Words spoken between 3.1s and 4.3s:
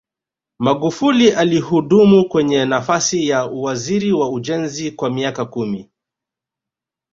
ya uwaziri wa